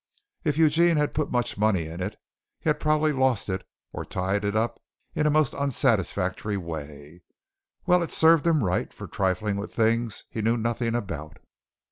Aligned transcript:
If 0.43 0.57
Eugene 0.57 0.97
had 0.97 1.13
put 1.13 1.29
much 1.29 1.59
money 1.59 1.85
in 1.85 2.01
it, 2.01 2.17
he 2.59 2.69
had 2.69 2.79
probably 2.79 3.11
lost 3.11 3.49
it 3.49 3.63
or 3.93 4.03
tied 4.03 4.43
it 4.43 4.55
up 4.55 4.81
in 5.13 5.27
a 5.27 5.29
most 5.29 5.53
unsatisfactory 5.53 6.57
way. 6.57 7.21
Well, 7.85 8.01
it 8.01 8.09
served 8.09 8.47
him 8.47 8.63
right 8.63 8.91
for 8.91 9.05
trifling 9.05 9.57
with 9.57 9.75
things 9.75 10.23
he 10.31 10.41
knew 10.41 10.57
nothing 10.57 10.95
about. 10.95 11.37